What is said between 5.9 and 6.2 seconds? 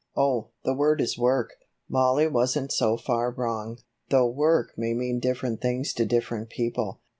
to